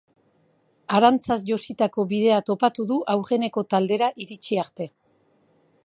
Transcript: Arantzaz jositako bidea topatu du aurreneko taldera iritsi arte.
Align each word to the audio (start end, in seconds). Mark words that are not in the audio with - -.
Arantzaz 0.99 1.37
jositako 1.49 2.05
bidea 2.13 2.39
topatu 2.47 2.87
du 2.93 2.99
aurreneko 3.17 3.65
taldera 3.75 4.09
iritsi 4.27 4.61
arte. 4.65 4.91